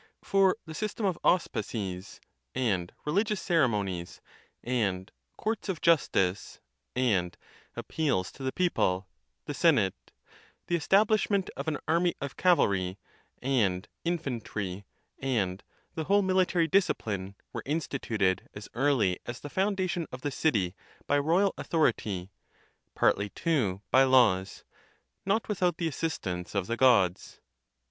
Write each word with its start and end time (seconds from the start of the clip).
For 0.23 0.57
the 0.65 0.73
system 0.73 1.05
of 1.05 1.19
auspices, 1.23 2.19
and 2.55 2.91
religious 3.05 3.39
ceremonies, 3.39 4.19
and 4.63 5.11
courts 5.37 5.69
of 5.69 5.79
justice, 5.79 6.59
and 6.95 7.37
appeals 7.75 8.31
to 8.31 8.41
the 8.41 8.51
people, 8.51 9.07
the 9.45 9.53
senate, 9.53 9.93
the 10.65 10.75
establishment 10.75 11.51
of 11.55 11.67
an 11.67 11.77
army 11.87 12.15
of 12.19 12.35
cayalry 12.35 12.97
and 13.43 13.87
infantry, 14.03 14.85
and 15.19 15.63
the 15.93 16.05
whole 16.05 16.23
military 16.23 16.67
discipline, 16.67 17.35
were 17.53 17.61
instituted 17.67 18.49
as 18.55 18.67
early 18.73 19.19
as 19.27 19.39
the 19.39 19.49
foundation 19.51 20.07
of 20.11 20.21
the 20.21 20.31
city 20.31 20.73
by 21.05 21.19
royal 21.19 21.53
authority, 21.59 22.31
partly 22.95 23.29
too 23.29 23.83
by 23.91 24.01
laws, 24.03 24.63
not 25.27 25.47
without 25.47 25.77
the 25.77 25.87
assistance 25.87 26.55
of 26.55 26.65
the 26.65 26.75
Gods. 26.75 27.39